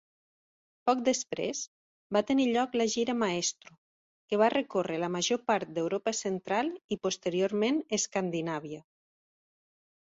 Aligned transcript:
Poc 0.89 1.01
després, 1.09 1.61
va 2.17 2.23
tenir 2.31 2.47
lloc 2.55 2.73
la 2.83 2.87
gira 2.95 3.15
Maestro, 3.25 3.77
que 4.31 4.41
va 4.45 4.49
recórrer 4.57 4.99
la 5.05 5.13
major 5.19 5.43
part 5.53 5.77
d'Europa 5.77 6.17
central 6.25 6.75
i 6.97 7.01
posteriorment 7.09 7.83
Escandinàvia. 8.03 8.87